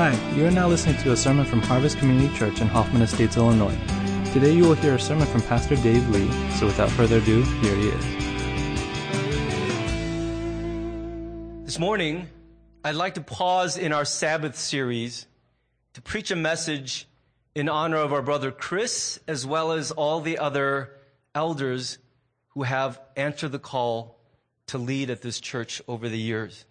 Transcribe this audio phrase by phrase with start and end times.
[0.00, 3.36] Hi, you are now listening to a sermon from Harvest Community Church in Hoffman Estates,
[3.36, 3.76] Illinois.
[4.32, 7.76] Today you will hear a sermon from Pastor Dave Lee, so without further ado, here
[7.76, 8.04] he is.
[11.66, 12.30] This morning,
[12.82, 15.26] I'd like to pause in our Sabbath series
[15.92, 17.06] to preach a message
[17.54, 20.96] in honor of our brother Chris, as well as all the other
[21.34, 21.98] elders
[22.54, 24.18] who have answered the call
[24.68, 26.64] to lead at this church over the years.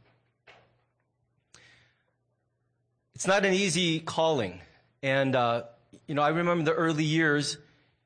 [3.19, 4.61] It's not an easy calling.
[5.03, 5.63] And, uh,
[6.07, 7.57] you know, I remember the early years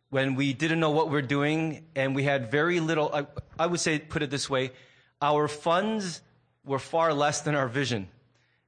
[0.09, 3.27] when we didn't know what we we're doing and we had very little, I,
[3.59, 4.71] I would say, put it this way,
[5.21, 6.23] our funds
[6.65, 8.07] were far less than our vision.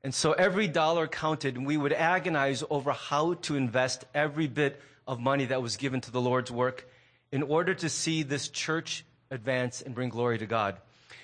[0.04, 4.80] And so every dollar counted and we would agonize over how to invest every bit
[5.08, 6.88] of money that was given to the Lord's work
[7.32, 10.78] in order to see this church advance and bring glory to God.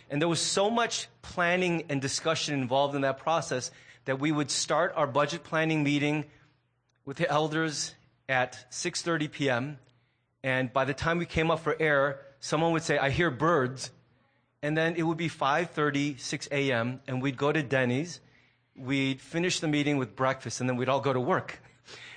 [0.09, 3.69] And there was so much planning and discussion involved in that process
[4.05, 6.25] that we would start our budget planning meeting
[7.05, 7.95] with the elders
[8.27, 9.79] at 6:30 p.m.
[10.43, 13.91] and by the time we came up for air, someone would say, "I hear birds."
[14.63, 17.01] And then it would be 5:30, 6 a.m.
[17.07, 18.19] and we'd go to Denny's.
[18.75, 21.61] We'd finish the meeting with breakfast and then we'd all go to work.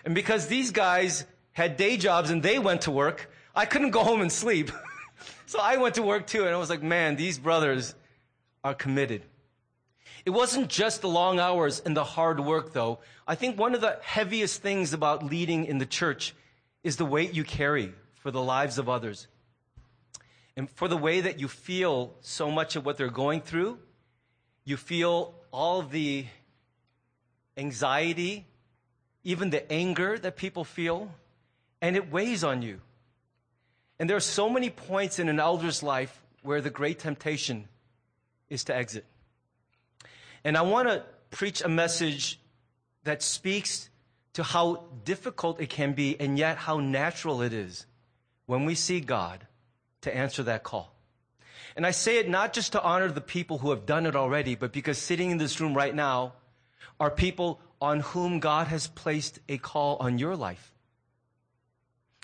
[0.04, 4.04] And because these guys had day jobs and they went to work, I couldn't go
[4.04, 4.70] home and sleep.
[5.46, 7.94] so I went to work too and I was like, "Man, these brothers
[8.62, 9.22] are committed."
[10.24, 13.00] It wasn't just the long hours and the hard work, though.
[13.26, 16.34] I think one of the heaviest things about leading in the church
[16.82, 19.26] is the weight you carry for the lives of others.
[20.56, 23.78] And for the way that you feel so much of what they're going through,
[24.64, 26.26] you feel all the
[27.56, 28.46] anxiety,
[29.24, 31.10] even the anger that people feel,
[31.82, 32.80] and it weighs on you.
[33.98, 37.68] And there are so many points in an elder's life where the great temptation
[38.48, 39.04] is to exit.
[40.44, 42.38] And I want to preach a message
[43.04, 43.88] that speaks
[44.34, 47.86] to how difficult it can be and yet how natural it is
[48.46, 49.46] when we see God
[50.02, 50.94] to answer that call.
[51.76, 54.54] And I say it not just to honor the people who have done it already,
[54.54, 56.34] but because sitting in this room right now
[57.00, 60.72] are people on whom God has placed a call on your life.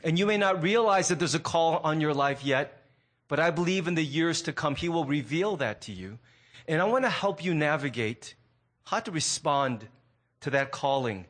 [0.05, 2.85] And you may not realize that there's a call on your life yet,
[3.29, 6.19] but I believe in the years to come, He will reveal that to you.
[6.69, 8.35] And I want to help you navigate
[8.85, 9.87] how to respond
[10.41, 11.27] to that calling.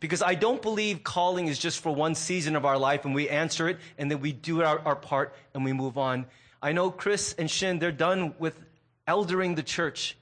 [0.00, 3.28] Because I don't believe calling is just for one season of our life and we
[3.28, 6.26] answer it and then we do our, our part and we move on.
[6.60, 8.58] I know Chris and Shin, they're done with
[9.06, 10.16] eldering the church,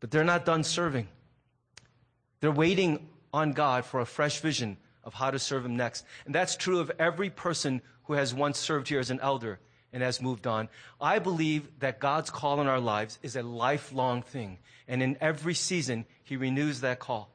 [0.00, 1.08] but they're not done serving.
[2.40, 6.04] They're waiting on God for a fresh vision of how to serve Him next.
[6.24, 9.58] And that's true of every person who has once served here as an elder
[9.94, 10.68] and has moved on.
[11.00, 14.58] I believe that God's call in our lives is a lifelong thing.
[14.86, 17.30] And in every season, He renews that call.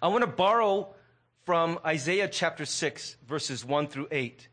[0.00, 0.94] I want to borrow
[1.44, 4.48] from Isaiah chapter 6, verses 1 through 8,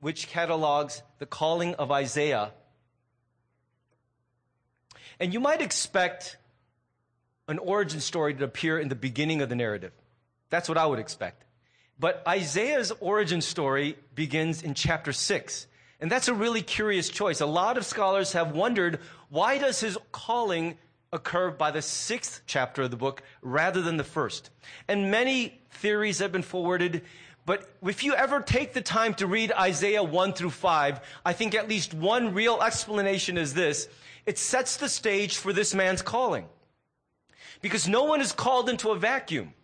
[0.00, 2.50] which catalogs the calling of Isaiah.
[5.20, 6.36] And you might expect
[7.46, 9.92] an origin story to appear in the beginning of the narrative.
[10.50, 11.44] That's what I would expect.
[12.00, 15.68] But Isaiah's origin story begins in chapter 6.
[16.02, 17.40] And that's a really curious choice.
[17.40, 18.98] A lot of scholars have wondered
[19.30, 20.76] why does his calling
[21.12, 24.50] occur by the sixth chapter of the book rather than the first?
[24.88, 27.02] And many theories have been forwarded.
[27.46, 31.54] But if you ever take the time to read Isaiah 1 through 5, I think
[31.54, 33.86] at least one real explanation is this.
[34.26, 36.46] It sets the stage for this man's calling.
[37.60, 39.54] Because no one is called into a vacuum.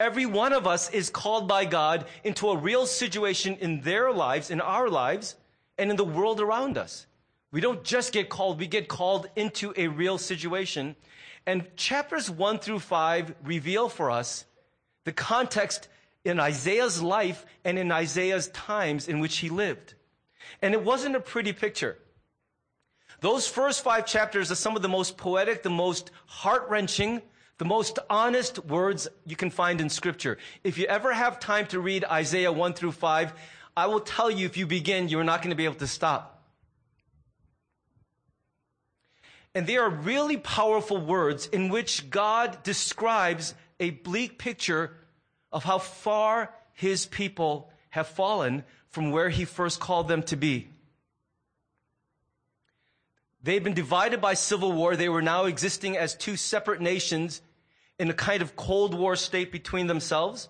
[0.00, 4.50] Every one of us is called by God into a real situation in their lives,
[4.50, 5.36] in our lives,
[5.78, 7.06] and in the world around us.
[7.50, 10.96] We don't just get called, we get called into a real situation.
[11.46, 14.44] And chapters one through five reveal for us
[15.04, 15.88] the context
[16.24, 19.94] in Isaiah's life and in Isaiah's times in which he lived.
[20.62, 21.98] And it wasn't a pretty picture.
[23.20, 27.22] Those first five chapters are some of the most poetic, the most heart wrenching,
[27.58, 30.38] the most honest words you can find in scripture.
[30.64, 33.32] If you ever have time to read Isaiah 1 through 5,
[33.76, 36.42] I will tell you if you begin, you're not going to be able to stop.
[39.54, 44.92] And they are really powerful words in which God describes a bleak picture
[45.52, 50.68] of how far his people have fallen from where he first called them to be.
[53.44, 54.96] They had been divided by civil war.
[54.96, 57.42] They were now existing as two separate nations
[57.98, 60.48] in a kind of Cold War state between themselves.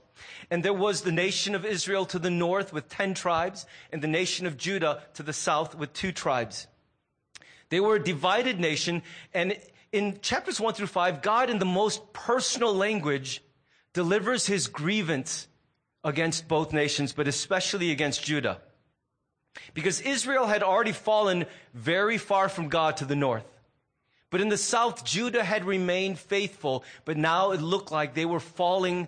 [0.50, 4.08] And there was the nation of Israel to the north with 10 tribes and the
[4.08, 6.66] nation of Judah to the south with two tribes.
[7.70, 9.02] They were a divided nation.
[9.32, 9.58] And
[9.92, 13.42] in chapters one through five, God in the most personal language
[13.92, 15.48] delivers his grievance
[16.02, 18.60] against both nations, but especially against Judah.
[19.72, 23.46] Because Israel had already fallen very far from God to the north.
[24.30, 28.40] But in the south, Judah had remained faithful, but now it looked like they were
[28.40, 29.06] falling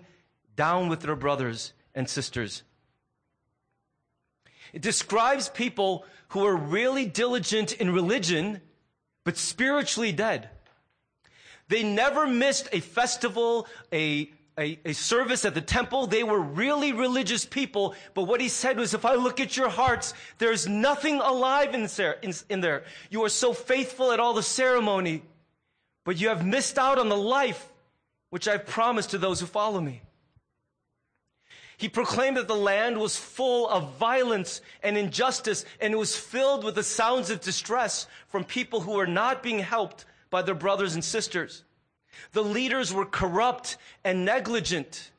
[0.57, 2.63] down with their brothers and sisters.
[4.73, 8.59] It describes people who are really diligent in religion,
[9.23, 10.49] but spiritually dead.
[11.69, 16.07] They never missed a festival, a, a, a, service at the temple.
[16.07, 17.95] They were really religious people.
[18.13, 21.87] But what he said was, if I look at your hearts, there's nothing alive in
[21.95, 22.13] there.
[22.21, 22.83] In, in there.
[23.09, 25.23] You are so faithful at all the ceremony,
[26.03, 27.71] but you have missed out on the life
[28.29, 30.01] which I've promised to those who follow me.
[31.77, 36.63] He proclaimed that the land was full of violence and injustice, and it was filled
[36.63, 40.95] with the sounds of distress from people who were not being helped by their brothers
[40.95, 41.63] and sisters.
[42.31, 45.11] The leaders were corrupt and negligent.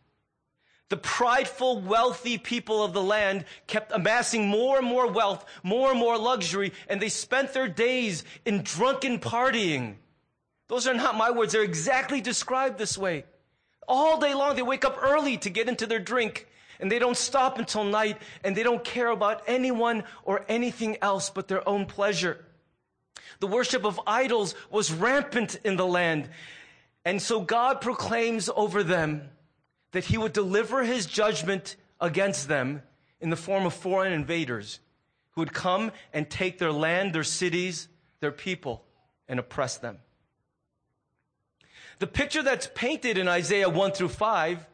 [0.89, 6.01] The prideful, wealthy people of the land kept amassing more and more wealth, more and
[6.01, 9.95] more luxury, and they spent their days in drunken partying.
[10.67, 11.53] Those are not my words.
[11.53, 13.25] They're exactly described this way.
[13.89, 16.47] All day long, they wake up early to get into their drink,
[16.79, 21.31] and they don't stop until night, and they don't care about anyone or anything else
[21.31, 22.45] but their own pleasure.
[23.41, 26.29] The worship of idols was rampant in the land.
[27.05, 29.31] And so God proclaims over them
[29.93, 32.83] that he would deliver his judgment against them
[33.21, 34.81] in the form of foreign invaders
[35.31, 37.89] who would come and take their land, their cities,
[38.21, 38.85] their people,
[39.29, 39.99] and oppress them.
[41.99, 44.67] The picture that's painted in Isaiah 1 through 5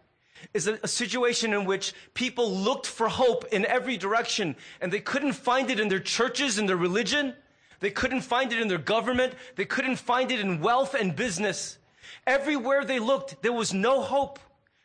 [0.53, 5.00] is a, a, situation in which people looked for hope in every direction and they
[5.00, 7.35] couldn't find it in their churches and their religion.
[7.81, 9.35] They couldn't find it in their government.
[9.56, 11.79] They couldn't find it in wealth and business.
[12.26, 14.38] Everywhere they looked, there was no hope.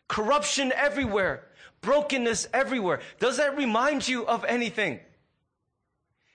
[0.07, 1.43] Corruption everywhere.
[1.81, 3.01] Brokenness everywhere.
[3.19, 4.99] Does that remind you of anything?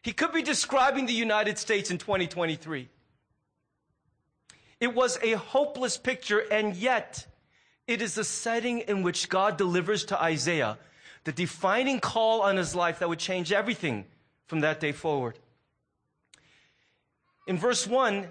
[0.03, 2.89] He could be describing the United States in 2023.
[4.85, 7.27] It was a hopeless picture, and yet
[7.87, 10.77] it is the setting in which God delivers to Isaiah
[11.25, 14.05] the defining call on his life that would change everything
[14.47, 15.39] from that day forward.
[17.47, 18.29] In verse 1,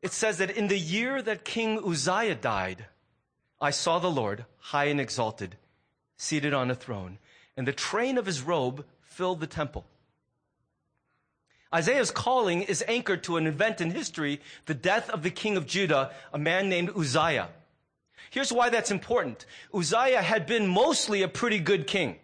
[0.00, 2.86] it says that in the year that King Uzziah died,
[3.60, 5.56] I saw the Lord high and exalted,
[6.16, 7.18] seated on a throne,
[7.58, 9.84] and the train of his robe filled the temple.
[11.72, 15.66] Isaiah's calling is anchored to an event in history, the death of the king of
[15.66, 17.48] Judah, a man named Uzziah.
[18.30, 19.46] Here's why that's important.
[19.74, 22.16] Uzziah had been mostly a pretty good king.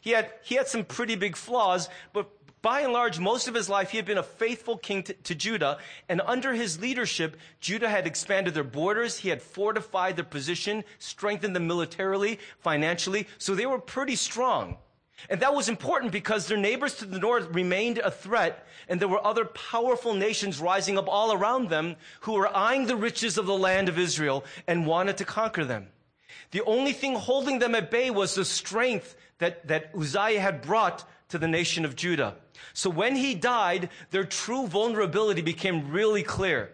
[0.00, 2.30] He had, he had some pretty big flaws, but
[2.60, 5.34] by and large, most of his life, he had been a faithful king to, to,
[5.34, 5.78] Judah.
[6.08, 9.18] And under his leadership, Judah had expanded their borders.
[9.18, 13.28] He had fortified their position, strengthened them militarily, financially.
[13.38, 14.78] So they were pretty strong.
[15.28, 18.66] And that was important because their neighbors to the north remained a threat.
[18.88, 22.96] And there were other powerful nations rising up all around them who were eyeing the
[22.96, 25.88] riches of the land of Israel and wanted to conquer them.
[26.50, 31.08] The only thing holding them at bay was the strength that, that Uzziah had brought
[31.28, 32.36] to the nation of Judah.
[32.72, 36.72] So when he died, their true vulnerability became really clear.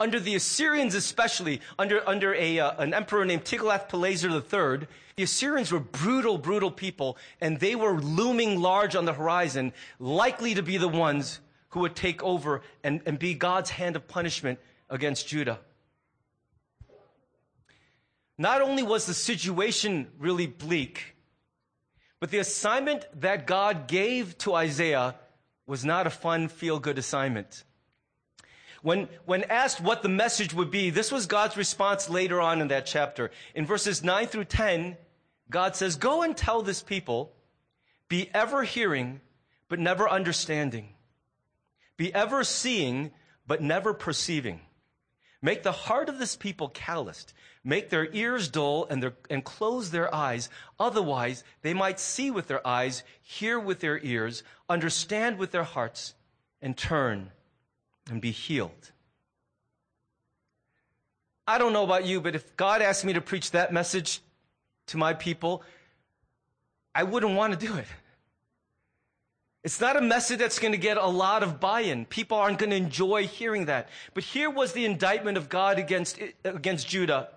[0.00, 5.70] Under the Assyrians, especially, under, under a, uh, an emperor named Tiglath-Pileser III, the Assyrians
[5.70, 10.78] were brutal, brutal people, and they were looming large on the horizon, likely to be
[10.78, 15.60] the ones who would take over and, and be God's hand of punishment against Judah.
[18.38, 21.14] Not only was the situation really bleak,
[22.20, 25.16] but the assignment that God gave to Isaiah
[25.66, 27.64] was not a fun, feel good assignment.
[28.82, 32.68] When, when asked what the message would be, this was God's response later on in
[32.68, 33.30] that chapter.
[33.54, 34.96] In verses 9 through 10,
[35.50, 37.32] God says, Go and tell this people,
[38.08, 39.20] be ever hearing,
[39.68, 40.94] but never understanding.
[41.96, 43.10] Be ever seeing,
[43.46, 44.60] but never perceiving.
[45.42, 47.34] Make the heart of this people calloused.
[47.62, 50.48] Make their ears dull and, their, and close their eyes.
[50.78, 56.14] Otherwise, they might see with their eyes, hear with their ears, understand with their hearts,
[56.62, 57.30] and turn
[58.10, 58.92] and be healed.
[61.46, 64.20] I don't know about you, but if God asked me to preach that message
[64.88, 65.62] to my people,
[66.94, 67.86] I wouldn't want to do it.
[69.62, 72.06] It's not a message that's going to get a lot of buy-in.
[72.06, 73.88] People aren't going to enjoy hearing that.
[74.14, 77.28] But here was the indictment of God against, against Judah.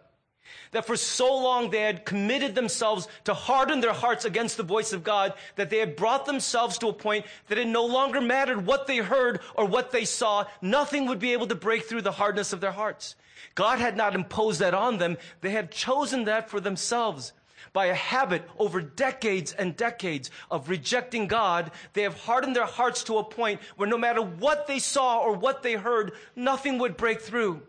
[0.72, 4.94] That for so long they had committed themselves to harden their hearts against the voice
[4.94, 8.66] of God, that they had brought themselves to a point that it no longer mattered
[8.66, 10.46] what they heard or what they saw.
[10.62, 13.16] Nothing would be able to break through the hardness of their hearts.
[13.56, 15.18] God had not imposed that on them.
[15.42, 17.34] They had chosen that for themselves.
[17.72, 23.04] By a habit over decades and decades of rejecting God, they have hardened their hearts
[23.06, 26.98] to a point where no matter what they saw or what they heard, nothing would
[26.98, 27.64] break through.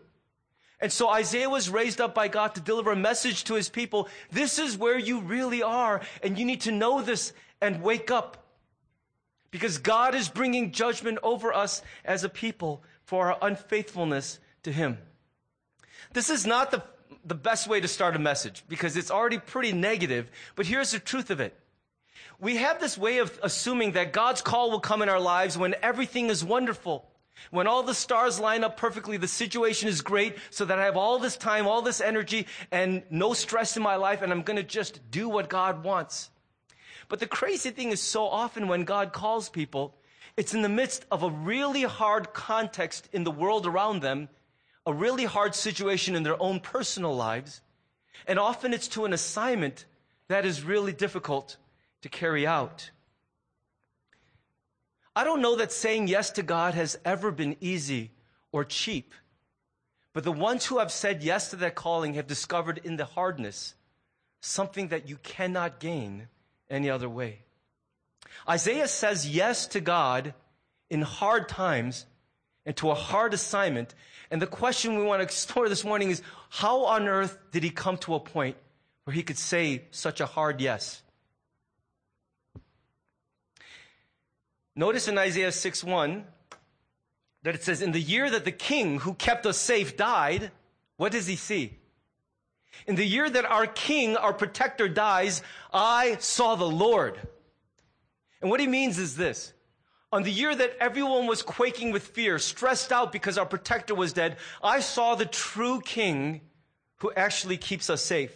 [0.81, 4.09] And so Isaiah was raised up by God to deliver a message to his people.
[4.31, 8.45] This is where you really are, and you need to know this and wake up.
[9.51, 14.97] Because God is bringing judgment over us as a people for our unfaithfulness to him.
[16.11, 16.83] This is not the,
[17.23, 20.99] the best way to start a message because it's already pretty negative, but here's the
[20.99, 21.57] truth of it.
[22.39, 25.75] We have this way of assuming that God's call will come in our lives when
[25.81, 27.09] everything is wonderful.
[27.51, 30.97] When all the stars line up perfectly, the situation is great so that I have
[30.97, 34.57] all this time, all this energy, and no stress in my life, and I'm going
[34.57, 36.29] to just do what God wants.
[37.07, 39.95] But the crazy thing is so often when God calls people,
[40.37, 44.29] it's in the midst of a really hard context in the world around them
[44.85, 47.61] a really hard situation in their own personal lives,
[48.27, 49.85] and often it's to an assignment
[50.27, 51.57] that is really difficult
[52.01, 52.91] to carry out.
[55.15, 58.11] I don't know that saying yes to God has ever been easy
[58.51, 59.13] or cheap,
[60.13, 63.75] but the ones who have said yes to that calling have discovered in the hardness
[64.41, 66.27] something that you cannot gain
[66.69, 67.39] any other way.
[68.47, 70.33] Isaiah says yes to God
[70.89, 72.05] in hard times
[72.65, 73.95] and to a hard assignment
[74.31, 77.69] and the question we want to explore this morning is how on earth did he
[77.69, 78.57] come to a point
[79.03, 81.03] where he could say such a hard yes?
[84.75, 86.25] Notice in Isaiah 6 1
[87.43, 90.51] that it says, In the year that the king who kept us safe died,
[90.97, 91.77] what does he see?
[92.87, 95.41] In the year that our king, our protector dies,
[95.73, 97.17] I saw the Lord.
[98.41, 99.53] And what he means is this
[100.11, 104.13] on the year that everyone was quaking with fear, stressed out because our protector was
[104.13, 106.41] dead, I saw the true king
[106.97, 108.33] who actually keeps us safe.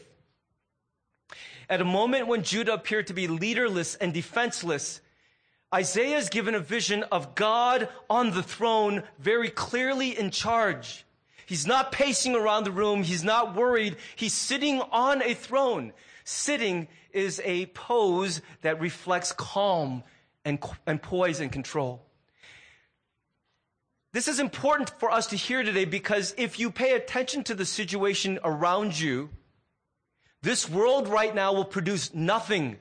[1.70, 5.02] At a moment when Judah appeared to be leaderless and defenseless,
[5.74, 11.06] Isaiah is given a vision of God on the throne, very clearly in charge.
[11.46, 13.04] He's not pacing around the room.
[13.04, 13.98] He's not worried.
[14.16, 15.94] He's sitting on a throne.
[16.24, 20.04] Sitting is a pose that reflects calm
[20.46, 22.06] and, and poise and control.
[24.12, 27.66] This is important for us to hear today because if you pay attention to the
[27.66, 29.30] situation around you,
[30.42, 32.78] this world right now will produce nothing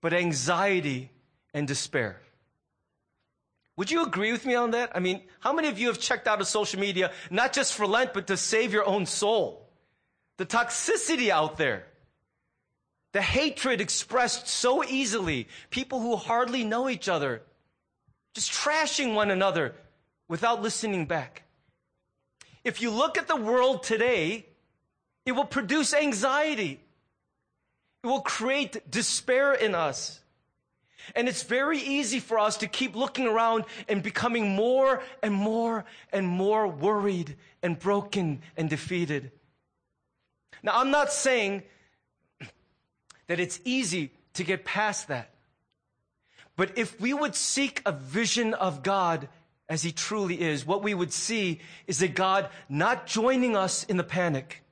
[0.00, 1.10] but anxiety
[1.54, 2.20] and despair.
[3.76, 4.92] Would you agree with me on that?
[4.94, 7.86] I mean, how many of you have checked out of social media, not just for
[7.86, 9.68] Lent, but to save your own soul?
[10.36, 11.86] The toxicity out there.
[13.12, 15.48] The hatred expressed so easily.
[15.70, 17.42] People who hardly know each other,
[18.34, 19.74] just trashing one another
[20.28, 21.42] without listening back.
[22.62, 24.46] If you look at the world today,
[25.24, 26.80] it will produce anxiety.
[28.04, 30.19] It will create despair in us.
[31.14, 35.84] And it's very easy for us to keep looking around and becoming more and more
[36.12, 39.32] and more worried and broken and defeated.
[40.62, 41.62] Now, I'm not saying
[43.26, 45.30] that it's easy to get past that.
[46.56, 49.28] But if we would seek a vision of God
[49.68, 53.96] as He truly is, what we would see is a God not joining us in
[53.96, 54.62] the panic,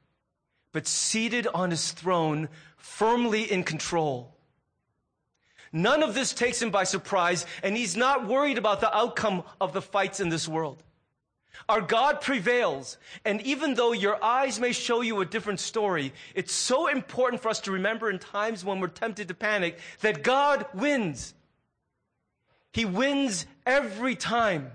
[0.73, 4.35] but seated on His throne, firmly in control.
[5.73, 9.73] None of this takes Him by surprise, and He's not worried about the outcome of
[9.73, 10.83] the fights in this world.
[11.69, 12.99] Our God prevails.
[13.25, 17.49] And even though your eyes may show you a different story, it's so important for
[17.49, 21.35] us to remember in times when we're tempted to panic that God wins.
[22.73, 24.71] He wins every time.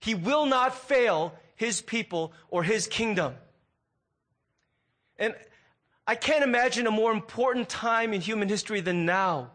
[0.00, 3.34] He will not fail his people or his kingdom.
[5.18, 5.34] And
[6.06, 9.50] I can't imagine a more important time in human history than now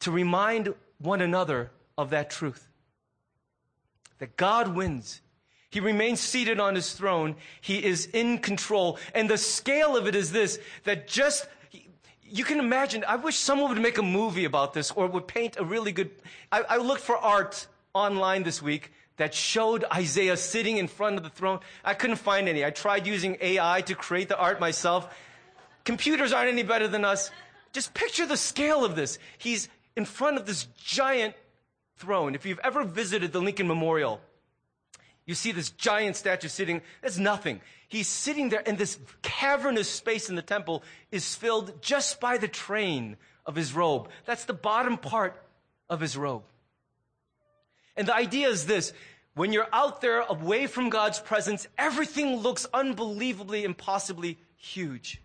[0.00, 2.68] to remind one another of that truth.
[4.18, 5.20] That God wins
[5.76, 7.36] he remains seated on his throne.
[7.60, 8.98] He is in control.
[9.14, 11.46] And the scale of it is this, that just,
[12.22, 15.58] you can imagine, I wish someone would make a movie about this or would paint
[15.58, 16.10] a really good,
[16.50, 21.24] I, I looked for art online this week that showed Isaiah sitting in front of
[21.24, 21.60] the throne.
[21.84, 22.64] I couldn't find any.
[22.64, 25.14] I tried using AI to create the art myself.
[25.84, 27.30] Computers aren't any better than us.
[27.74, 29.18] Just picture the scale of this.
[29.36, 31.34] He's in front of this giant
[31.96, 32.34] throne.
[32.34, 34.20] If you've ever visited the Lincoln Memorial,
[35.26, 37.60] You see this giant statue sitting, that's nothing.
[37.88, 42.48] He's sitting there and this cavernous space in the temple is filled just by the
[42.48, 44.08] train of his robe.
[44.24, 45.40] That's the bottom part
[45.90, 46.44] of his robe.
[47.96, 48.92] And the idea is this.
[49.34, 55.20] When you're out there away from God's presence, everything looks unbelievably, impossibly huge.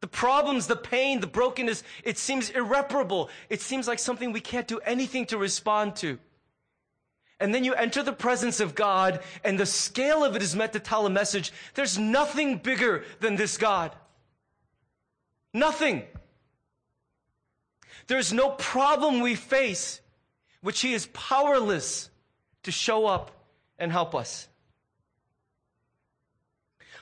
[0.00, 3.28] The problems, the pain, the brokenness, it seems irreparable.
[3.50, 6.18] It seems like something we can't do anything to respond to.
[7.38, 10.74] And then you enter the presence of God, and the scale of it is meant
[10.74, 11.52] to tell a message.
[11.74, 13.94] There's nothing bigger than this God.
[15.52, 16.04] Nothing.
[18.06, 20.00] There's no problem we face
[20.62, 22.10] which He is powerless
[22.62, 23.30] to show up
[23.78, 24.48] and help us.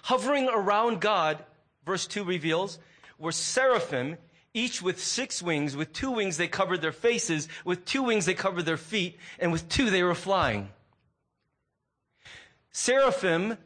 [0.02, 1.44] Hovering around God,
[1.84, 2.78] verse 2 reveals,
[3.18, 4.16] were seraphim,
[4.54, 5.76] each with six wings.
[5.76, 9.52] With two wings they covered their faces, with two wings they covered their feet, and
[9.52, 10.70] with two they were flying.
[12.70, 13.58] Seraphim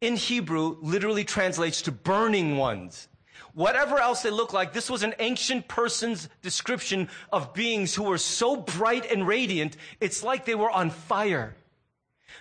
[0.00, 3.08] in Hebrew literally translates to burning ones.
[3.54, 8.18] Whatever else they look like, this was an ancient person's description of beings who were
[8.18, 11.54] so bright and radiant, it's like they were on fire.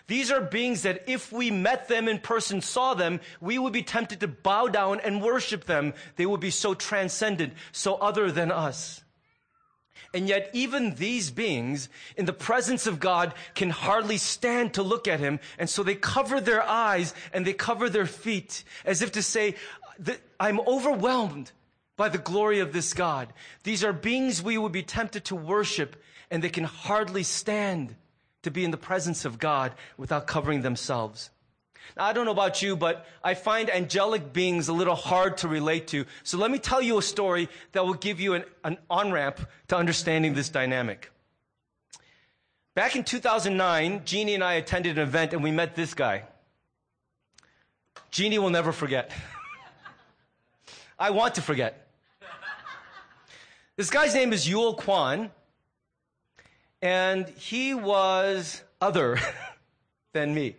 [0.08, 3.84] These are beings that if we met them in person, saw them, we would be
[3.84, 5.94] tempted to bow down and worship them.
[6.16, 9.04] They would be so transcendent, so other than us.
[10.14, 15.08] And yet, even these beings, in the presence of God, can hardly stand to look
[15.08, 15.40] at Him.
[15.58, 19.56] And so they cover their eyes and they cover their feet as if to say,
[20.40, 21.52] I'm overwhelmed
[21.96, 23.34] by the glory of this God.
[23.64, 25.96] These are beings we would be tempted to worship
[26.30, 27.96] and they can hardly stand
[28.44, 31.32] to be in the presence of God without covering themselves.
[31.98, 35.48] Now, I don't know about you, but I find angelic beings a little hard to
[35.48, 36.06] relate to.
[36.24, 39.40] So let me tell you a story that will give you an, an on ramp
[39.68, 41.12] to understanding this dynamic.
[42.76, 46.24] Back in 2009, Jeannie and I attended an event and we met this guy.
[48.10, 49.12] Jeannie will never forget.
[51.00, 51.88] I want to forget.
[53.76, 55.32] This guy's name is Yul Kwon
[56.84, 59.18] and he was other
[60.14, 60.58] than me.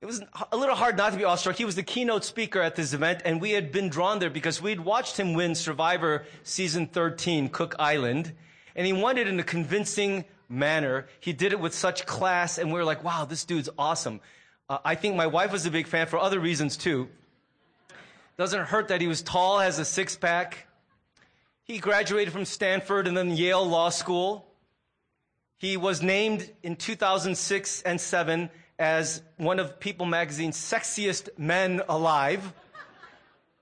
[0.00, 1.56] It was a little hard not to be awestruck.
[1.56, 4.62] He was the keynote speaker at this event, and we had been drawn there because
[4.62, 8.32] we'd watched him win Survivor Season 13, Cook Island,
[8.74, 11.06] and he won it in a convincing manner.
[11.20, 14.22] He did it with such class, and we were like, wow, this dude's awesome.
[14.70, 17.10] Uh, I think my wife was a big fan for other reasons too.
[18.38, 20.66] Doesn't hurt that he was tall, has a six pack.
[21.64, 24.46] He graduated from Stanford and then Yale Law School.
[25.58, 32.54] He was named in 2006 and 7 as one of People magazine's sexiest men alive.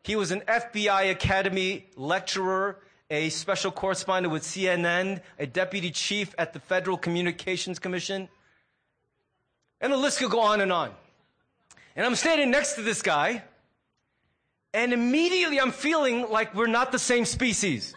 [0.05, 2.79] He was an FBI Academy lecturer,
[3.11, 8.29] a special correspondent with CNN, a deputy chief at the Federal Communications Commission.
[9.81, 10.93] And the list could go on and on.
[11.97, 13.43] And I'm standing next to this guy,
[14.75, 17.95] and immediately I'm feeling like we're not the same species.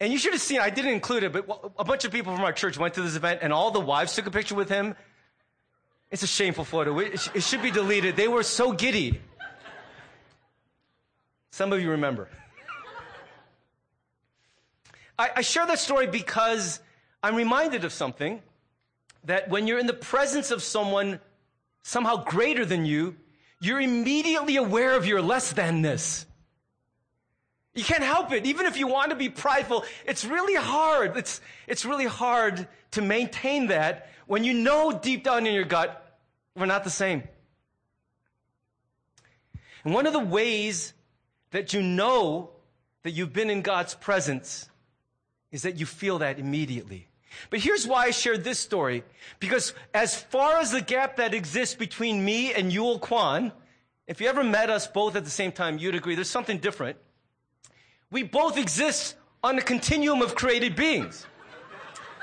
[0.00, 2.44] And you should have seen, I didn't include it, but a bunch of people from
[2.44, 4.94] our church went to this event and all the wives took a picture with him.
[6.10, 6.98] It's a shameful photo.
[7.00, 8.16] It should be deleted.
[8.16, 9.20] They were so giddy.
[11.50, 12.28] Some of you remember.
[15.18, 16.80] I, I share that story because
[17.22, 18.40] I'm reminded of something
[19.24, 21.18] that when you're in the presence of someone
[21.82, 23.16] somehow greater than you,
[23.60, 26.26] you're immediately aware of your less than-ness.
[27.74, 28.46] You can't help it.
[28.46, 31.16] Even if you want to be prideful, it's really hard.
[31.16, 36.18] It's, it's really hard to maintain that when you know deep down in your gut,
[36.56, 37.22] we're not the same.
[39.84, 40.92] And one of the ways
[41.50, 42.50] that you know
[43.04, 44.68] that you've been in God's presence
[45.50, 47.06] is that you feel that immediately.
[47.50, 49.04] But here's why I shared this story.
[49.40, 53.52] Because as far as the gap that exists between me and Yul Kwon,
[54.06, 56.96] if you ever met us both at the same time, you'd agree there's something different.
[58.10, 61.26] We both exist on a continuum of created beings.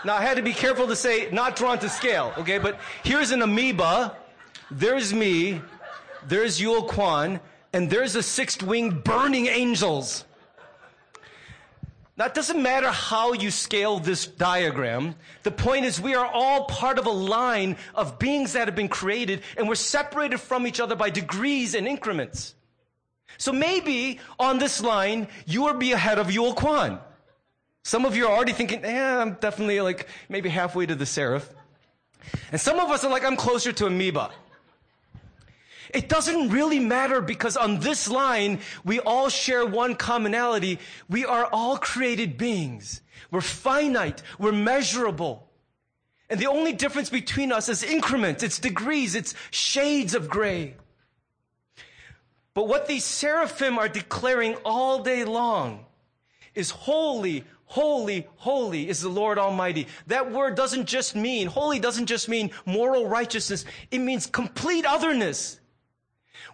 [0.03, 2.57] Now, I had to be careful to say not drawn to scale, okay?
[2.57, 4.15] But here's an amoeba,
[4.69, 5.61] there's me,
[6.27, 7.39] there's Yul Kwon,
[7.73, 10.25] and there's the sixth winged burning angels.
[12.17, 15.15] Now, it doesn't matter how you scale this diagram.
[15.43, 18.87] The point is we are all part of a line of beings that have been
[18.87, 22.55] created, and we're separated from each other by degrees and increments.
[23.37, 27.01] So maybe on this line, you will be ahead of Yul Kwon.
[27.83, 31.53] Some of you are already thinking, eh, I'm definitely like maybe halfway to the seraph.
[32.51, 34.31] And some of us are like, I'm closer to amoeba.
[35.93, 40.79] It doesn't really matter because on this line, we all share one commonality.
[41.09, 43.01] We are all created beings.
[43.31, 44.21] We're finite.
[44.39, 45.47] We're measurable.
[46.29, 50.75] And the only difference between us is increments, it's degrees, it's shades of gray.
[52.55, 55.85] But what these seraphim are declaring all day long
[56.55, 59.87] is holy, holy, holy is the Lord Almighty.
[60.07, 63.65] That word doesn't just mean, holy doesn't just mean moral righteousness.
[63.91, 65.59] It means complete otherness.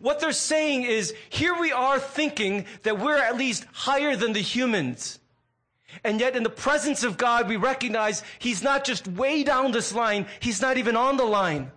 [0.01, 4.39] What they're saying is, here we are thinking that we're at least higher than the
[4.39, 5.19] humans.
[6.03, 9.93] And yet in the presence of God, we recognize He's not just way down this
[9.93, 11.71] line, He's not even on the line.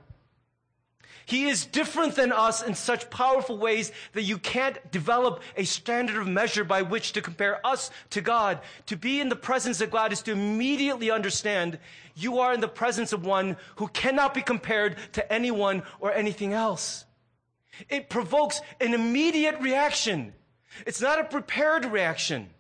[1.26, 6.16] He is different than us in such powerful ways that you can't develop a standard
[6.18, 8.60] of measure by which to compare us to God.
[8.86, 11.78] To be in the presence of God is to immediately understand
[12.14, 16.52] you are in the presence of one who cannot be compared to anyone or anything
[16.52, 17.03] else.
[17.88, 20.34] It provokes an immediate reaction.
[20.86, 22.50] It's not a prepared reaction.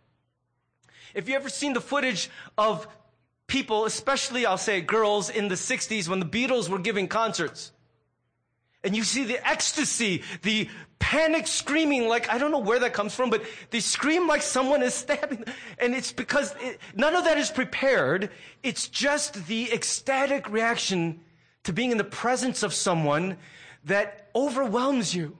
[1.14, 2.88] If you ever seen the footage of
[3.46, 7.72] people, especially I'll say girls in the 60s when the Beatles were giving concerts,
[8.82, 13.14] and you see the ecstasy, the panic screaming, like, I don't know where that comes
[13.14, 15.44] from, but they scream like someone is stabbing.
[15.78, 18.30] And it's because it, none of that is prepared.
[18.62, 21.20] It's just the ecstatic reaction
[21.64, 23.38] to being in the presence of someone
[23.84, 25.36] that overwhelms you.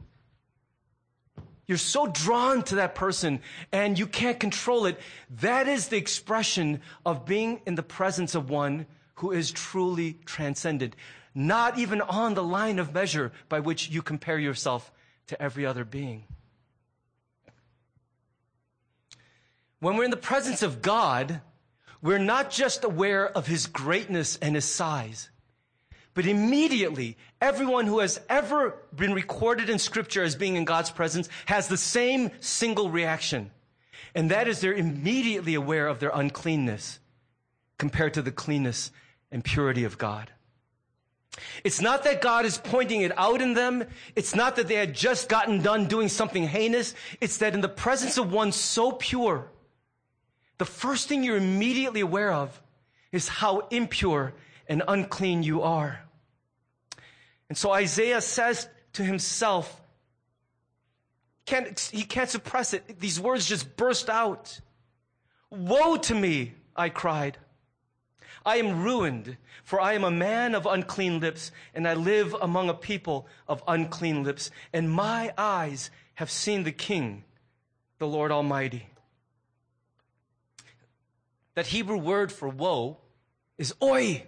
[1.67, 3.41] You're so drawn to that person
[3.73, 5.01] and you can't control it.
[5.41, 10.95] That is the expression of being in the presence of one who is truly transcended.
[11.35, 14.93] Not even on the line of measure by which you compare yourself
[15.29, 16.25] to every other being.
[19.81, 21.41] When we're in the presence of God,
[22.03, 25.31] we're not just aware of his greatness and his size.
[26.15, 31.29] But immediately, everyone who has ever been recorded in scripture as being in God's presence
[31.47, 33.51] has the same single reaction.
[34.15, 37.01] And that is they're immediately aware of their uncleanness
[37.79, 38.93] compared to the cleanness
[39.33, 40.31] and purity of God.
[41.65, 43.85] It's not that God is pointing it out in them.
[44.15, 46.95] It's not that they had just gotten done doing something heinous.
[47.21, 49.51] It's that in the presence of one so pure,
[50.59, 52.63] the first thing you're immediately aware of
[53.11, 54.33] is how impure
[54.69, 56.04] and unclean you are.
[57.49, 59.81] And so Isaiah says to himself,
[61.47, 62.99] can't, he can't suppress it.
[63.01, 64.61] These words just burst out.
[65.51, 67.39] Woe to me, I cried.
[68.47, 72.69] I am ruined, for I am a man of unclean lips, and I live among
[72.69, 77.25] a people of unclean lips, and my eyes have seen the King,
[77.99, 78.89] the Lord Almighty.
[81.55, 82.99] That Hebrew word for woe
[83.57, 84.27] is oi.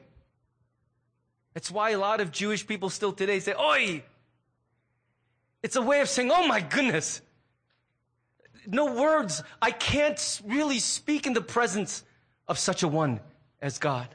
[1.57, 4.05] That's why a lot of Jewish people still today say, Oi!
[5.63, 7.23] It's a way of saying, Oh my goodness.
[8.67, 9.43] No words.
[9.63, 12.05] I can't really speak in the presence
[12.47, 13.21] of such a one
[13.63, 14.15] as God.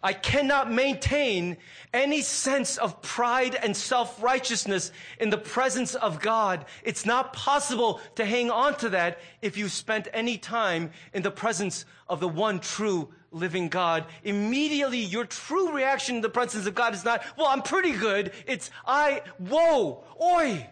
[0.00, 1.56] I cannot maintain
[1.92, 6.66] any sense of pride and self-righteousness in the presence of God.
[6.84, 11.32] It's not possible to hang on to that if you spent any time in the
[11.32, 16.74] presence of the one true living God, immediately your true reaction to the presence of
[16.74, 18.32] God is not, well, I'm pretty good.
[18.46, 20.68] It's, I, whoa, oi.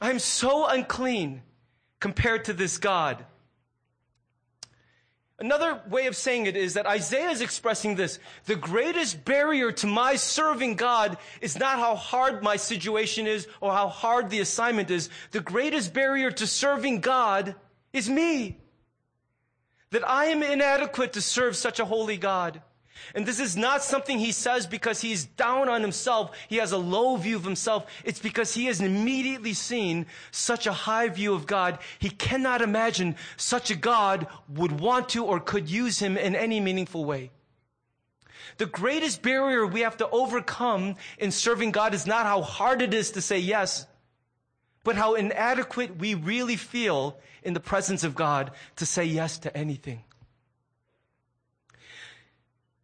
[0.00, 1.42] I'm so unclean
[2.00, 3.24] compared to this God.
[5.38, 8.18] Another way of saying it is that Isaiah is expressing this.
[8.46, 13.72] The greatest barrier to my serving God is not how hard my situation is or
[13.72, 15.10] how hard the assignment is.
[15.32, 17.54] The greatest barrier to serving God
[17.92, 18.58] is me
[19.96, 22.60] that I am inadequate to serve such a holy God.
[23.14, 26.36] And this is not something he says because he's down on himself.
[26.50, 27.86] He has a low view of himself.
[28.04, 31.78] It's because he has immediately seen such a high view of God.
[31.98, 36.60] He cannot imagine such a God would want to or could use him in any
[36.60, 37.30] meaningful way.
[38.58, 42.92] The greatest barrier we have to overcome in serving God is not how hard it
[42.92, 43.86] is to say yes,
[44.86, 49.54] but how inadequate we really feel in the presence of God to say yes to
[49.56, 50.04] anything.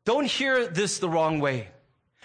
[0.05, 1.69] Don't hear this the wrong way.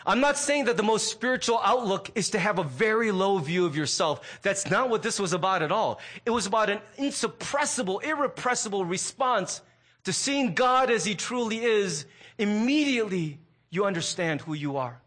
[0.03, 3.67] I'm not saying that the most spiritual outlook is to have a very low view
[3.67, 4.39] of yourself.
[4.41, 5.99] That's not what this was about at all.
[6.25, 9.61] It was about an insuppressible, irrepressible response
[10.05, 12.07] to seeing God as He truly is.
[12.39, 13.37] Immediately,
[13.69, 14.99] you understand who you are.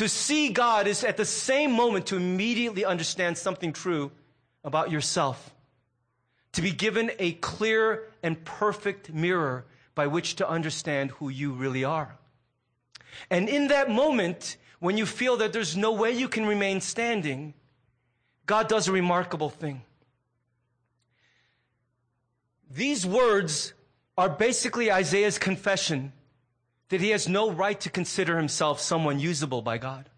[0.00, 4.10] To see God is at the same moment to immediately understand something true
[4.64, 5.54] about yourself.
[6.52, 11.84] To be given a clear and perfect mirror by which to understand who you really
[11.84, 12.16] are.
[13.28, 17.52] And in that moment, when you feel that there's no way you can remain standing,
[18.46, 19.82] God does a remarkable thing.
[22.70, 23.74] These words
[24.16, 26.14] are basically Isaiah's confession
[26.90, 30.10] that he has no right to consider himself someone usable by God,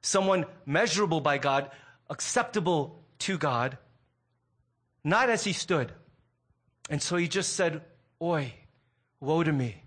[0.00, 1.70] someone measurable by God,
[2.08, 3.76] acceptable to God,
[5.02, 5.92] not as he stood.
[6.88, 7.82] And so he just said,
[8.22, 8.54] Oi,
[9.20, 9.82] woe to me.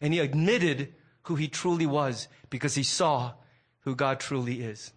[0.00, 3.32] And he admitted who he truly was because he saw
[3.80, 4.92] who God truly is.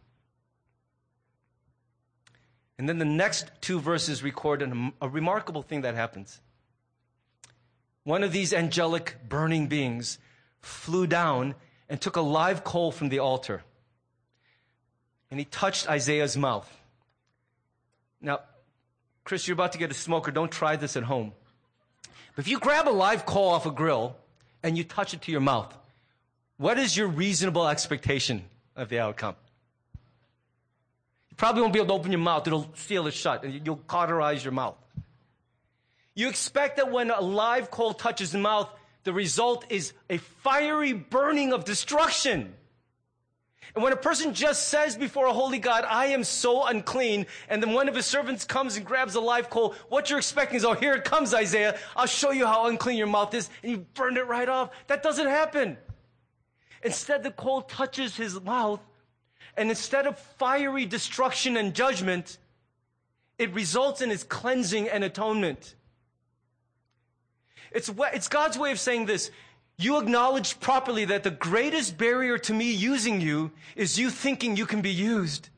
[2.77, 6.39] And then the next two verses record a, a remarkable thing that happens.
[8.03, 10.17] One of these angelic burning beings
[10.61, 11.55] flew down
[11.89, 13.63] and took a live coal from the altar.
[15.31, 16.69] And he touched Isaiah's mouth.
[18.21, 18.39] Now,
[19.23, 20.31] Chris, you're about to get a smoker.
[20.31, 21.33] Don't try this at home.
[22.35, 24.15] But if you grab a live coal off a grill
[24.63, 25.75] and you touch it to your mouth,
[26.57, 28.43] what is your reasonable expectation
[28.75, 29.35] of the outcome?
[31.29, 32.47] You probably won't be able to open your mouth.
[32.47, 34.77] It'll seal it shut and you'll cauterize your mouth.
[36.19, 38.69] You expect that when a live coal touches the mouth,
[39.05, 42.55] the result is a fiery burning of destruction.
[43.73, 47.63] And when a person just says before a holy God, I am so unclean, and
[47.63, 50.65] then one of his servants comes and grabs a live coal, what you're expecting is,
[50.65, 51.79] oh, here it comes, Isaiah.
[51.95, 54.71] I'll show you how unclean your mouth is, and you burned it right off.
[54.87, 55.77] That doesn't happen.
[56.83, 58.81] Instead, the coal touches his mouth,
[59.55, 62.39] and instead of fiery destruction and judgment,
[63.37, 65.75] it results in his cleansing and atonement.
[67.71, 69.31] It's, it's God's way of saying this.
[69.77, 74.65] You acknowledge properly that the greatest barrier to me using you is you thinking you
[74.65, 75.49] can be used.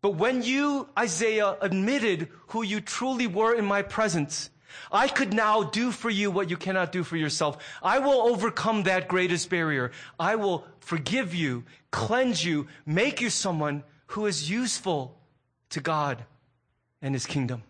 [0.00, 4.50] But when you, Isaiah, admitted who you truly were in my presence,
[4.90, 7.58] I could now do for you what you cannot do for yourself.
[7.82, 9.92] I will overcome that greatest barrier.
[10.18, 15.18] I will forgive you, cleanse you, make you someone who is useful
[15.70, 16.24] to God
[17.00, 17.62] and His kingdom.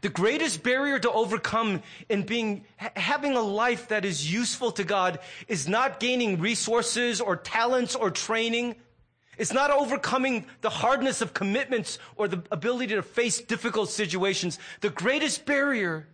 [0.00, 5.18] The greatest barrier to overcome in being, having a life that is useful to God
[5.48, 8.76] is not gaining resources or talents or training.
[9.38, 14.58] It's not overcoming the hardness of commitments or the ability to face difficult situations.
[14.80, 16.08] The greatest barrier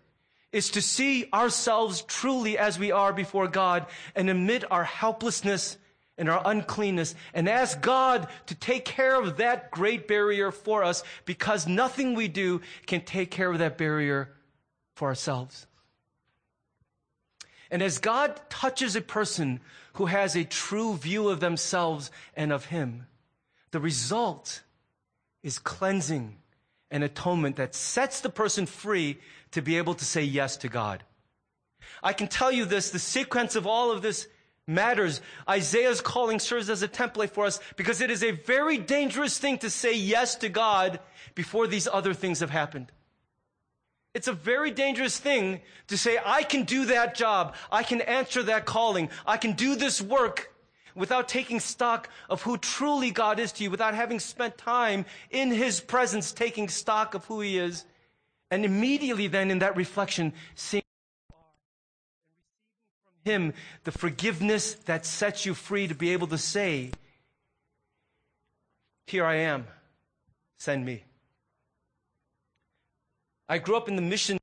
[0.53, 5.77] is to see ourselves truly as we are before God and admit our helplessness
[6.21, 11.03] and our uncleanness and ask God to take care of that great barrier for us
[11.25, 14.31] because nothing we do can take care of that barrier
[14.95, 15.67] for ourselves.
[17.71, 19.61] And as God touches a person
[19.95, 23.07] who has a true view of themselves and of Him,
[23.71, 24.63] the result
[25.43, 26.37] is cleansing
[26.91, 29.19] and atonement that sets the person free
[29.53, 31.03] to be able to say yes to God.
[32.03, 34.29] I can tell you this, the sequence of all of this
[34.71, 35.21] matters.
[35.49, 39.59] Isaiah's calling serves as a template for us because it is a very dangerous thing
[39.59, 41.01] to say yes to God
[41.35, 42.91] before these other things have happened.
[44.15, 47.55] It's a very dangerous thing to say, I can do that job.
[47.71, 49.09] I can answer that calling.
[49.27, 50.53] I can do this work
[50.95, 55.51] without taking stock of who truly God is to you, without having spent time in
[55.51, 57.85] His presence taking stock of who He is,
[58.51, 60.80] and immediately then in that reflection, seeing
[63.25, 63.53] Him
[63.85, 66.91] the forgiveness that sets you free to be able to say,
[69.07, 69.67] Here I am,
[70.59, 71.05] send me.
[73.49, 74.39] I grew up in the mission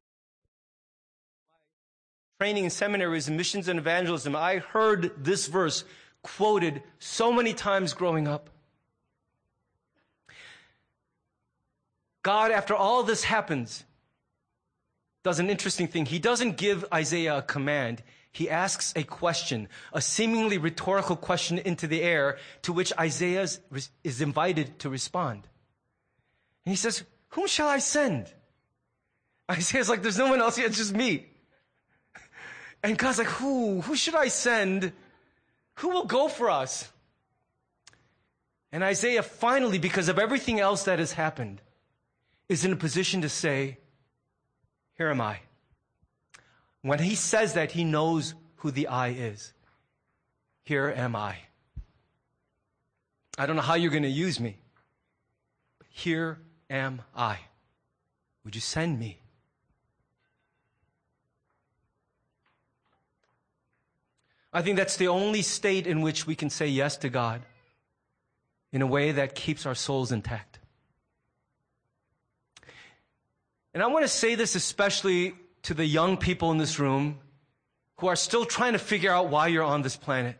[2.40, 4.36] training in seminaries in missions and evangelism.
[4.36, 5.84] I heard this verse
[6.22, 8.50] quoted so many times growing up.
[12.22, 13.86] God, after all this happens,
[15.24, 16.06] does an interesting thing.
[16.06, 18.04] He doesn't give Isaiah a command.
[18.32, 23.48] He asks a question, a seemingly rhetorical question into the air to which Isaiah
[24.04, 25.48] is invited to respond.
[26.66, 28.32] And he says, Whom shall I send?
[29.52, 31.28] Isaiah's like, There's no one else here, it's just me.
[32.84, 33.82] And God's like, Who?
[33.82, 34.94] Who should I send?
[35.78, 36.92] Who will go for us?
[38.72, 41.62] And Isaiah finally, because of everything else that has happened,
[42.50, 43.80] is in a position to say,
[44.96, 45.40] Here am I.
[46.88, 49.52] When he says that, he knows who the I is.
[50.64, 51.36] Here am I.
[53.38, 54.56] I don't know how you're going to use me,
[55.80, 57.40] but here am I.
[58.46, 59.20] Would you send me?
[64.54, 67.42] I think that's the only state in which we can say yes to God
[68.72, 70.60] in a way that keeps our souls intact.
[73.74, 75.36] And I want to say this especially
[75.68, 77.20] to the young people in this room
[77.98, 80.38] who are still trying to figure out why you're on this planet,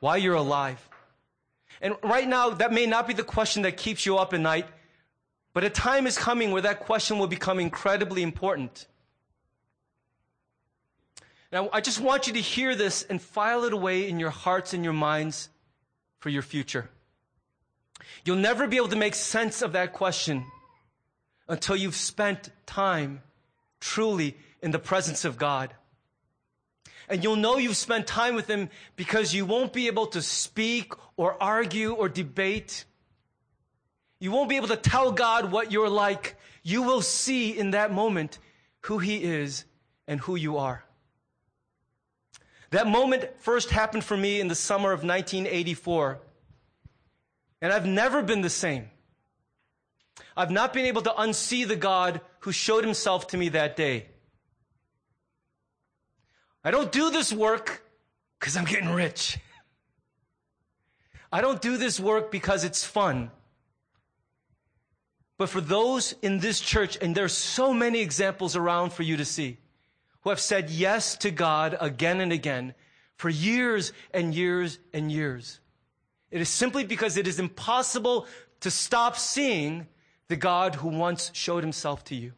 [0.00, 0.80] why you're alive.
[1.82, 4.66] And right now, that may not be the question that keeps you up at night,
[5.52, 8.86] But a time is coming where that question will become incredibly important.
[11.52, 14.72] Now, I just want you to hear this and file it away in your hearts
[14.72, 15.50] and your minds
[16.18, 16.88] for your future.
[18.24, 20.46] You'll never be able to make sense of that question
[21.46, 23.20] until you've spent time
[23.82, 25.74] truly in the presence of God.
[27.08, 30.94] And you'll know you've spent time with Him because you won't be able to speak
[31.16, 32.86] or argue or debate.
[34.20, 36.36] You won't be able to tell God what you're like.
[36.62, 38.38] You will see in that moment
[38.82, 39.64] who He is
[40.06, 40.84] and who you are.
[42.70, 46.20] That moment first happened for me in the summer of 1984.
[47.60, 48.88] And I've never been the same.
[50.36, 54.06] I've not been able to unsee the God who showed himself to me that day.
[56.64, 57.84] I don't do this work
[58.38, 59.38] because I'm getting rich.
[61.32, 63.30] I don't do this work because it's fun.
[65.38, 69.24] But for those in this church, and there's so many examples around for you to
[69.24, 69.58] see,
[70.20, 72.74] who have said yes to God again and again
[73.16, 75.60] for years and years and years.
[76.30, 78.26] It is simply because it is impossible
[78.60, 79.88] to stop seeing
[80.32, 82.32] the God who once showed himself to you.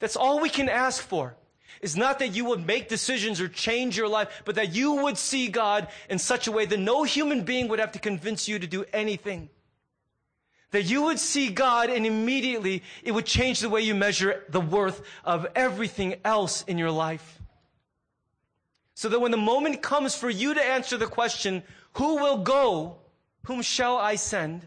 [0.00, 1.36] That's all we can ask for.
[1.80, 5.16] Is not that you would make decisions or change your life, but that you would
[5.16, 8.58] see God in such a way that no human being would have to convince you
[8.58, 9.48] to do anything.
[10.72, 14.60] That you would see God and immediately it would change the way you measure the
[14.60, 17.40] worth of everything else in your life.
[18.94, 22.96] So that when the moment comes for you to answer the question, who will go?
[23.44, 24.66] Whom shall I send?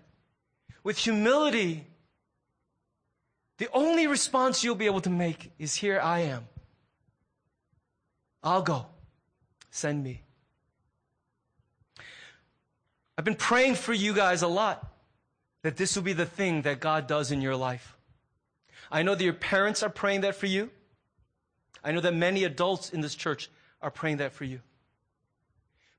[0.81, 1.87] With humility,
[3.57, 6.47] the only response you'll be able to make is here I am.
[8.43, 8.85] I'll go.
[9.71, 10.21] Send me.
[13.17, 14.91] I've been praying for you guys a lot
[15.63, 17.97] that this will be the thing that God does in your life.
[18.91, 20.69] I know that your parents are praying that for you.
[21.83, 23.49] I know that many adults in this church
[23.81, 24.59] are praying that for you.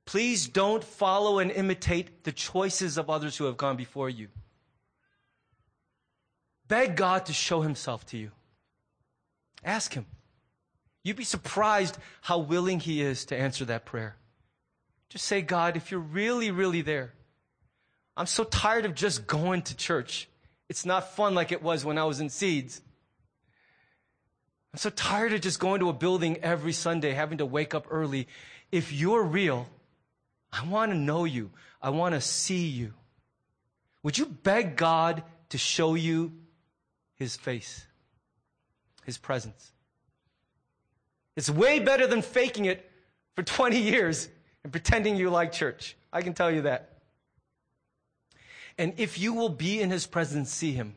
[0.05, 4.29] Please don't follow and imitate the choices of others who have gone before you.
[6.69, 8.31] Beg God to show himself to you.
[9.65, 10.07] Ask him.
[11.03, 14.17] You'd be surprised how willing he is to answer that prayer.
[15.09, 17.13] Just say, God, if you're really, really there,
[18.17, 20.29] I'm so tired of just going to church.
[20.69, 22.81] It's not fun like it was when I was in seeds.
[24.73, 27.87] I'm so tired of just going to a building every Sunday, having to wake up
[27.89, 28.27] early.
[28.73, 29.69] If you're real,
[30.53, 31.51] I want to know you.
[31.81, 32.95] I want to see you.
[34.03, 36.33] Would you beg God to show you
[37.17, 37.87] his face,
[39.05, 39.73] his presence?
[41.37, 42.91] It's way better than faking it
[43.35, 44.29] for 20 years
[44.63, 45.97] and pretending you like church.
[46.13, 46.93] I can tell you that.
[48.79, 50.97] And if you will be in his presence, see him,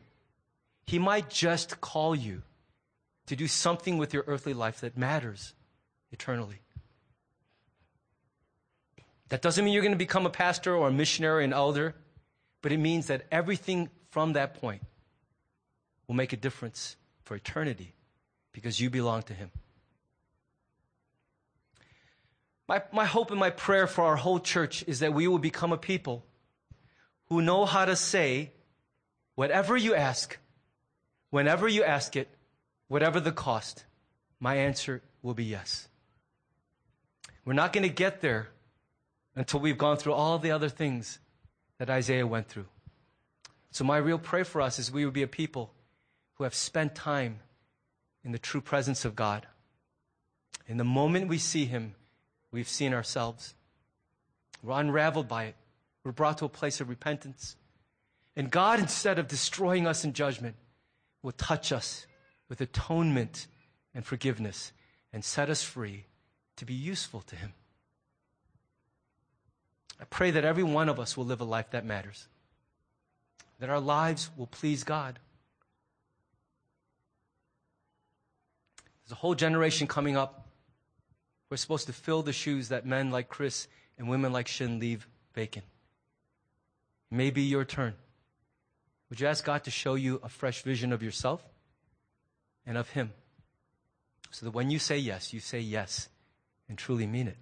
[0.86, 2.42] he might just call you
[3.26, 5.54] to do something with your earthly life that matters
[6.10, 6.60] eternally.
[9.28, 11.94] That doesn't mean you're going to become a pastor or a missionary, or an elder,
[12.62, 14.82] but it means that everything from that point
[16.10, 17.94] will make a difference for eternity
[18.50, 19.48] because you belong to him.
[22.66, 25.72] My, my hope and my prayer for our whole church is that we will become
[25.72, 26.24] a people
[27.26, 28.50] who know how to say,
[29.36, 30.36] whatever you ask,
[31.30, 32.26] whenever you ask it,
[32.88, 33.84] whatever the cost,
[34.40, 35.86] my answer will be yes.
[37.44, 38.48] We're not going to get there
[39.36, 41.20] until we've gone through all the other things
[41.78, 42.66] that Isaiah went through.
[43.70, 45.72] So, my real prayer for us is we would be a people
[46.40, 47.38] who have spent time
[48.24, 49.46] in the true presence of God.
[50.66, 51.94] In the moment we see Him,
[52.50, 53.54] we've seen ourselves.
[54.62, 55.54] We're unraveled by it.
[56.02, 57.56] We're brought to a place of repentance.
[58.34, 60.56] And God, instead of destroying us in judgment,
[61.22, 62.06] will touch us
[62.48, 63.46] with atonement
[63.94, 64.72] and forgiveness
[65.12, 66.06] and set us free
[66.56, 67.52] to be useful to Him.
[70.00, 72.28] I pray that every one of us will live a life that matters,
[73.58, 75.18] that our lives will please God.
[79.10, 80.46] There's a whole generation coming up.
[81.50, 83.66] We're supposed to fill the shoes that men like Chris
[83.98, 85.64] and women like Shin leave vacant.
[87.10, 87.94] It may be your turn.
[89.08, 91.42] Would you ask God to show you a fresh vision of yourself
[92.64, 93.12] and of Him?
[94.30, 96.08] So that when you say yes, you say yes
[96.68, 97.36] and truly mean it.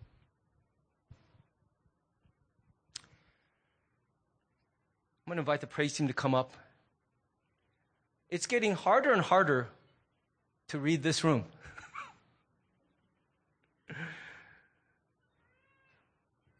[5.26, 6.55] I'm going to invite the praise team to come up.
[8.30, 9.68] It's getting harder and harder
[10.68, 11.45] to read this room.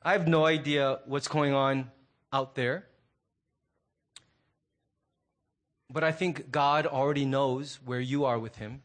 [0.03, 1.90] I have no idea what's going on
[2.32, 2.86] out there.
[5.90, 8.82] But I think God already knows where you are with Him.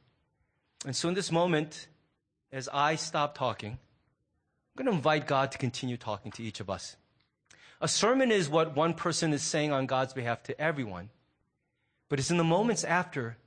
[0.85, 1.87] And so in this moment,
[2.51, 6.69] as I stop talking, I'm going to invite God to continue talking to each of
[6.69, 6.95] us.
[7.81, 11.09] A sermon is what one person is saying on God's behalf to everyone.
[12.09, 13.37] But it's in the moments after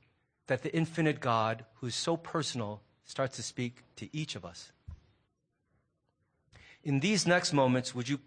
[0.46, 4.72] that the infinite God, who's so personal, starts to speak to each of us.
[6.86, 8.20] In these next moments, would you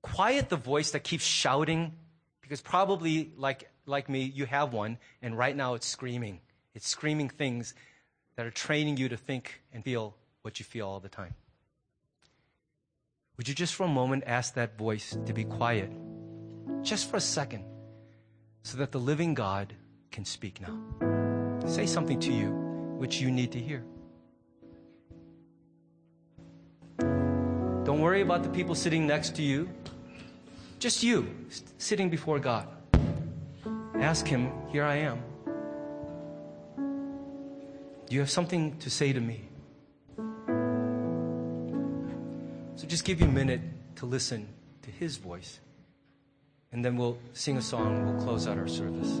[0.00, 1.92] quiet the voice that keeps shouting?
[2.40, 6.38] Because probably, like, like me, you have one, and right now it's screaming.
[6.72, 7.74] It's screaming things
[8.36, 11.34] that are training you to think and feel what you feel all the time.
[13.36, 15.90] Would you just for a moment ask that voice to be quiet?
[16.82, 17.64] Just for a second,
[18.62, 19.74] so that the living God
[20.12, 20.78] can speak now.
[21.66, 22.50] Say something to you
[22.98, 23.82] which you need to hear.
[27.84, 29.68] Don't worry about the people sitting next to you.
[30.78, 31.28] Just you
[31.78, 32.68] sitting before God.
[33.94, 35.22] Ask Him, Here I am.
[38.10, 39.48] Do you have something to say to me?
[42.74, 43.60] So just give you a minute
[43.96, 44.48] to listen
[44.82, 45.60] to his voice.
[46.72, 49.20] And then we'll sing a song we'll close out our service.